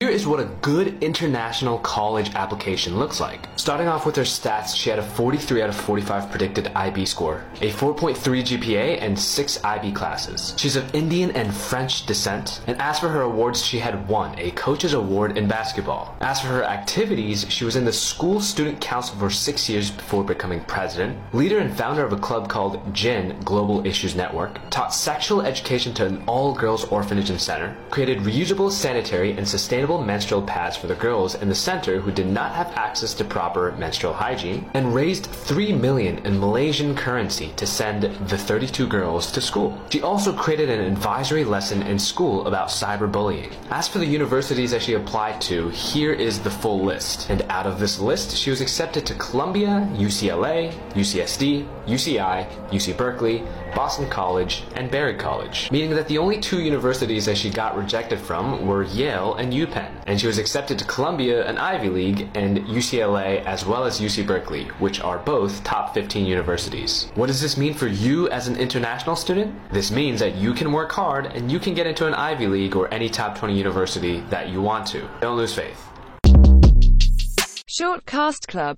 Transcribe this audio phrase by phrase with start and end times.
[0.00, 3.48] Here is what a good international college application looks like.
[3.56, 7.42] Starting off with her stats, she had a 43 out of 45 predicted IB score,
[7.62, 10.52] a 4.3 GPA, and 6 IB classes.
[10.58, 14.50] She's of Indian and French descent, and as for her awards, she had won a
[14.50, 16.14] coach's award in basketball.
[16.20, 20.24] As for her activities, she was in the school student council for six years before
[20.24, 25.40] becoming president, leader and founder of a club called GIN Global Issues Network, taught sexual
[25.40, 30.88] education to an all-girls orphanage and center, created reusable, sanitary, and sustainable menstrual pads for
[30.88, 34.94] the girls in the center who did not have access to proper menstrual hygiene, and
[34.94, 39.80] raised 3 million in Malaysian currency to send the 32 girls to school.
[39.90, 43.52] She also created an advisory lesson in school about cyberbullying.
[43.70, 47.30] As for the universities that she applied to, here is the full list.
[47.30, 53.42] And out of this list, she was accepted to Columbia, UCLA, UCSD, UCI, UC Berkeley,
[53.74, 58.18] Boston College, and Berry College, meaning that the only two universities that she got rejected
[58.18, 62.58] from were Yale and UPenn, and she was accepted to Columbia, an Ivy League, and
[62.66, 67.10] UCLA as well as UC Berkeley, which are both top 15 universities.
[67.14, 69.54] What does this mean for you as an international student?
[69.72, 72.76] This means that you can work hard and you can get into an Ivy League
[72.76, 75.08] or any top 20 university that you want to.
[75.20, 75.82] Don't lose faith.
[77.78, 78.74] Short Cast Club